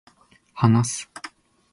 [0.55, 1.09] 話す